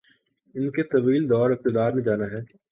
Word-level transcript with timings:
ان 0.55 0.69
کے 0.71 0.83
طویل 0.83 1.29
دور 1.29 1.49
اقتدار 1.51 1.91
نے 1.93 2.01
جانا 2.01 2.25
ہے۔ 2.25 2.41